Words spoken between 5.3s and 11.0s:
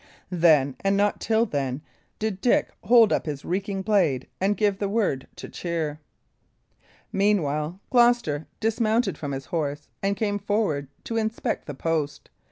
to cheer. Meanwhile Gloucester dismounted from his horse and came forward